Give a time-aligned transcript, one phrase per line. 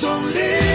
[0.00, 0.67] 有一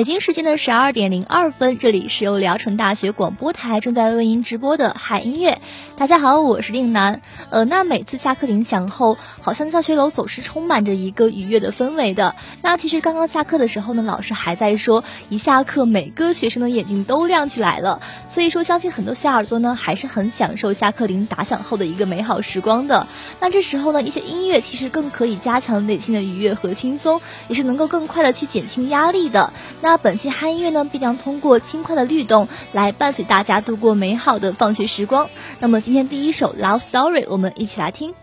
[0.00, 5.58] 北京时间的十二点零二分，这里是由聊城大学广播台正在为您直播的海音乐。
[5.98, 7.20] 大家好，我是令南。
[7.50, 12.34] 呃，那每次下课铃响后，好像教学楼总是充满着一个愉悦的氛围的。
[12.62, 18.00] 那其实刚刚下课的时候呢，老师还在说，一下课每个学生的眼睛都亮起来了。
[18.26, 23.06] 所以说，相信很多小耳朵呢，还是很享受下课铃打响后的一个美好时光的。
[23.38, 29.52] 那这时候呢，一些音乐其实更可以加强内心的愉悦和轻松，也是能够更快的去减轻压力的。
[29.82, 35.28] 那那本期嗨音乐呢，必将通过轻快的律动来伴随大家度过美好的放学时光。
[35.58, 38.14] 那么今天第一首《Love Story》，我们一起来听。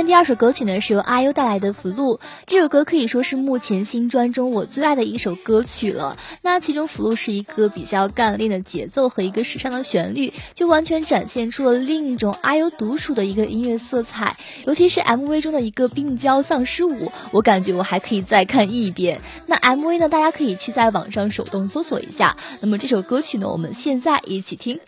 [0.00, 2.16] 天第二首歌曲呢是由阿优带来的《福禄》，
[2.46, 6.16] 这首歌可以说是目前新专中我最爱的一首歌曲了。
[6.42, 14.38] 那其中《福禄》是一个比较干练的节奏和一个时尚的旋律，就完全展现出了另一种阿优独属的一个音乐色彩。
[14.64, 19.20] 尤其是 MV 中的一个病娇丧尸舞，我感觉我还可以再看一遍。
[19.48, 22.38] 那 MV 呢，大家可以去在网上手动搜索一下。
[22.62, 24.80] 那么这首歌曲呢，我们现在一起听。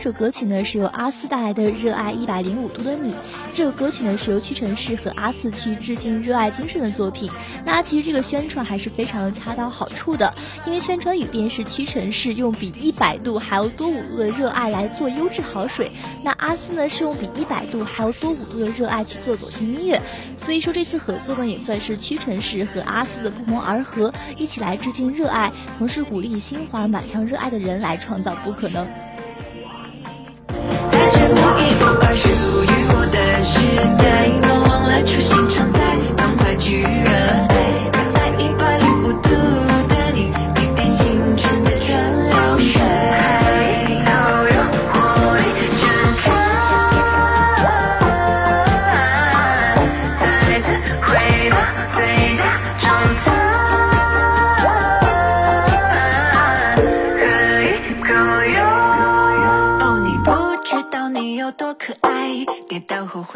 [0.00, 3.12] 这首歌曲呢是由阿四带来的《热爱一百零五度的你》。
[3.52, 7.30] 这首歌曲呢是由屈臣氏和阿四去致敬热爱精神的作品。
[7.66, 15.92] 那其实这个宣传还是非常恰到好处的，因为宣传语便是屈臣氏用比一百度还要多五度的热爱来做优质好水，
[16.24, 20.00] 那阿四呢是用比一百度还要多五度的热爱去做走心音乐。
[20.34, 28.88] 所以说这次合作呢也算是屈臣氏和阿四的不谋而合，一起来致敬热爱，同时鼓励心怀满腔热爱的人来创造不可能。
[31.30, 32.26] 独一无二属
[32.64, 33.54] 于我的时
[33.96, 34.02] 代，
[34.48, 35.78] 莫忘了初心常在，
[36.16, 36.88] 赶快去热
[37.48, 37.49] 爱，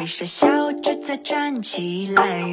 [0.05, 2.45] 会傻笑着再站起来。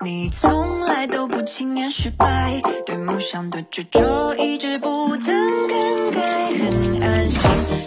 [0.00, 5.36] 你从来都不轻言失败，对梦想的执着一直不曾
[5.68, 7.85] 更改，很安心。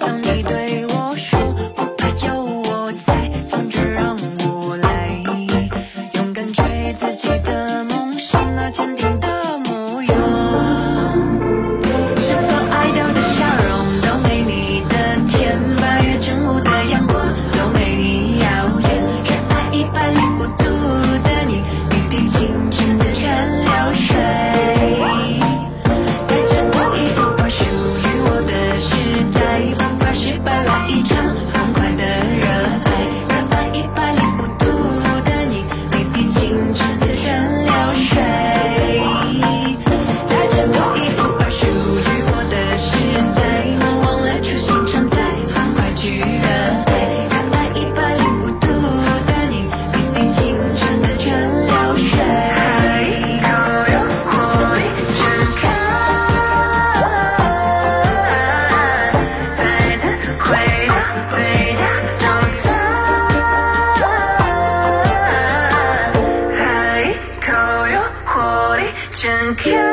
[69.50, 69.89] 全开。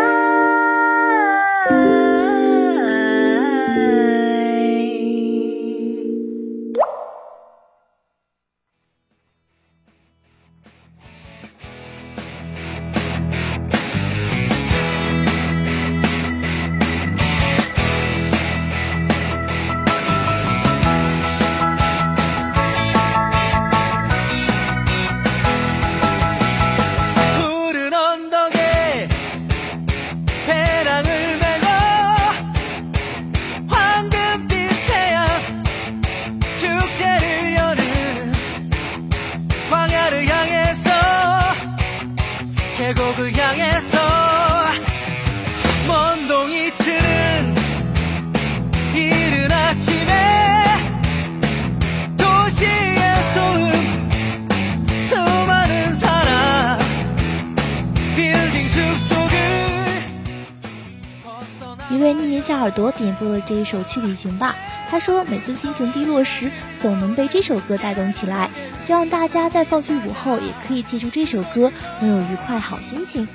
[62.06, 64.54] 为匿名小耳朵点播了这一首《去旅行吧》，
[64.90, 68.48] 他说每次心情低落时，总能被这首歌带动起来。
[68.84, 73.26] 希望大家在放学午后也可以记住这首歌，拥有愉快好心情。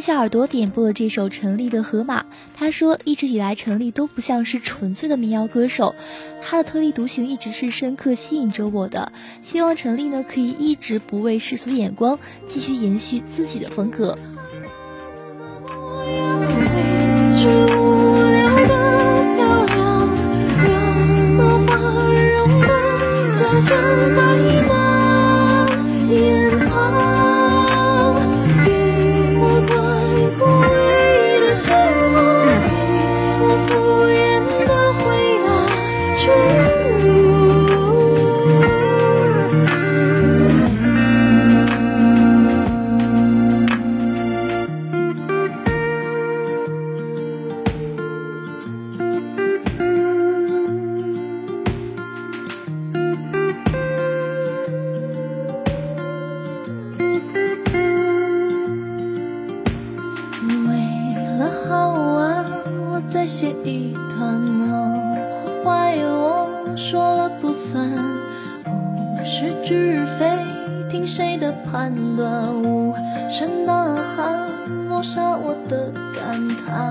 [0.00, 2.22] 一位匿名小耳朵点播了这首陈粒的《河马》，
[2.56, 5.94] 他说一直以来陈粒都不像是纯粹的民谣歌手，
[6.40, 9.12] 他的特立独行一直是深刻吸引着我的。
[9.42, 14.16] 希望陈粒呢可以一直不畏世俗眼光，继续延续自己的风格。
[15.76, 16.00] 无
[18.30, 18.70] 聊的
[19.36, 20.08] 漂亮，
[20.64, 21.76] 让那繁
[22.32, 22.68] 荣的
[23.36, 23.68] 家乡
[24.16, 24.29] 在
[75.00, 76.90] 留下我的感叹。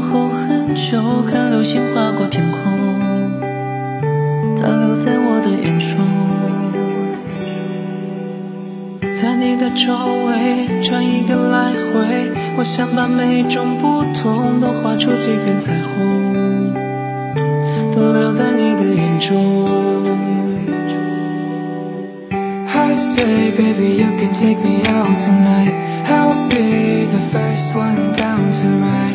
[0.00, 2.58] 后很久，看流星划过天空，
[4.56, 5.90] 它留在我的眼中。
[9.12, 9.92] 在你的周
[10.26, 16.72] 围转一个来回，我想把每种不同都画出几片彩虹，
[17.92, 19.36] 都留在你的眼中。
[22.72, 25.74] I say, baby, you can take me out tonight.
[26.06, 29.09] I'll be the first one down to ride.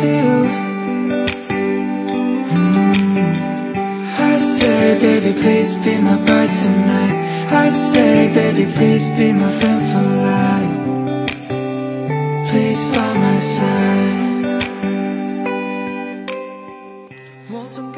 [0.00, 0.48] To you.
[4.18, 7.16] I say, baby, please be my bride tonight.
[7.52, 10.72] I say, baby, please be my friend for life.
[12.48, 14.08] Please by my side.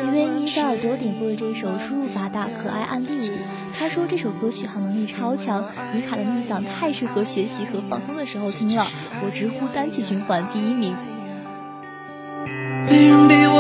[0.03, 3.33] 一位妮小耳朵点播的这首输入法大可爱案例舞，
[3.79, 8.87] 他说这首歌续航能力超强，妮卡的逆嗓太适合学习和放松的时候听了，
[9.25, 10.95] 我直呼单曲循环第一名。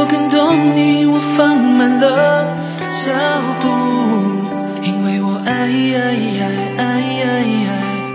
[0.07, 2.47] 更懂你，我放慢了
[2.91, 3.11] 脚
[3.61, 3.69] 步，
[4.83, 5.99] 因为我爱爱
[6.41, 6.45] 爱
[6.79, 6.83] 爱
[7.23, 7.27] 爱
[7.69, 7.71] 爱。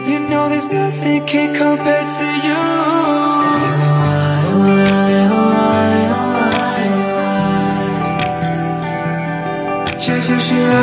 [0.09, 2.55] You know there's nothing can compare to you。
[3.63, 4.09] 因为我爱
[4.53, 5.59] 我爱我爱
[6.09, 6.15] 我
[6.59, 6.65] 爱
[6.97, 7.05] 我
[9.85, 10.75] 爱，这就是爱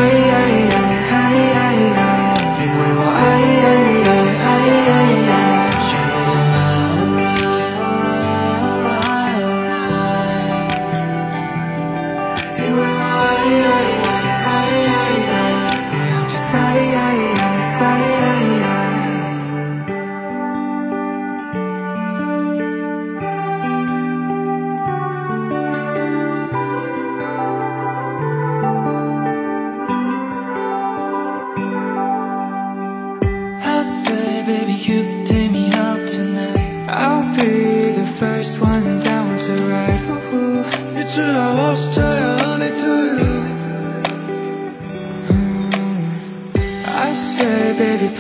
[17.82, 18.33] 爱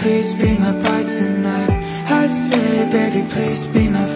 [0.04, 1.70] please be my bride tonight.
[2.10, 4.06] I say, baby, please be my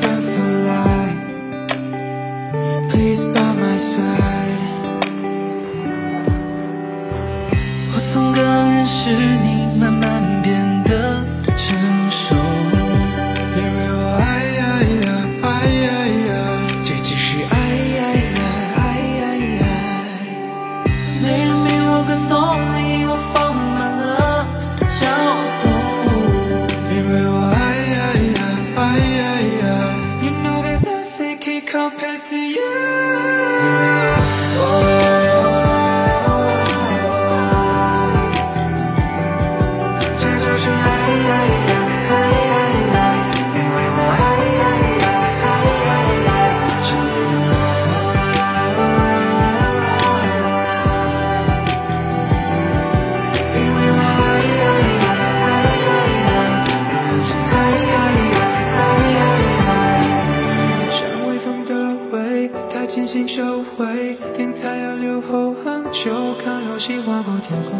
[64.98, 67.78] 留后很久，看流星划过天空，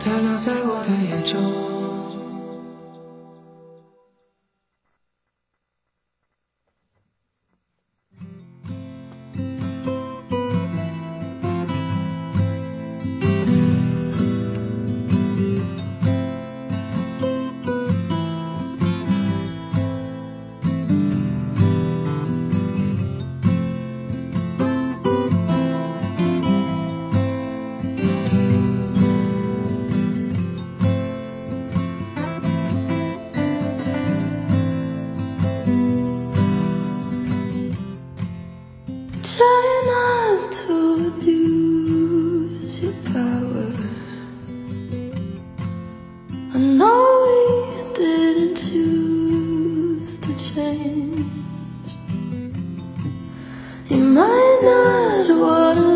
[0.00, 1.71] 它留在我的眼中。
[54.62, 55.91] not what I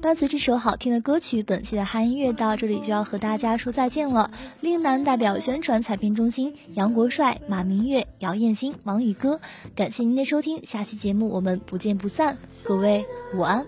[0.00, 4.30] 伴随这首好听的歌曲，本期的嗨音乐到这里就要和大家说再见了。
[4.60, 9.40] 令男代表宣传采编中心杨国帅、马明月、姚艳欣、王宇哥，
[9.74, 12.36] 感谢您的收听，下期节目我们不见不散。
[12.62, 13.66] 各位午安。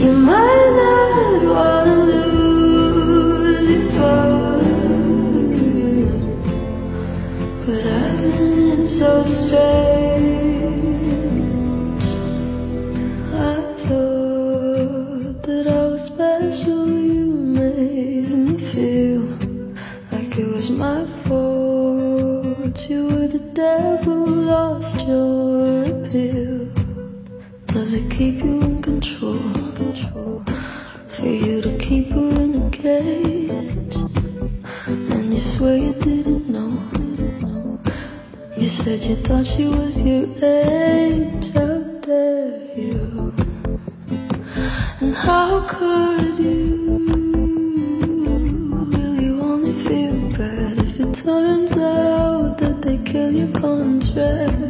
[0.00, 4.62] You might not wanna lose your power,
[7.66, 9.64] but I've been so strange.
[13.34, 16.88] I thought that I was special.
[16.88, 19.22] You made me feel
[20.12, 22.88] like it was my fault.
[22.88, 26.68] You were the devil, lost your appeal.
[27.66, 28.78] Does it keep you in?
[28.80, 29.57] Control
[31.18, 33.96] for you to keep her in a cage.
[34.86, 36.78] And you swear you didn't know.
[38.56, 41.50] You said you thought she was your age.
[41.54, 43.34] How dare you?
[45.00, 47.00] And how could you?
[48.92, 54.67] Will you only feel bad if it turns out that they kill your contract?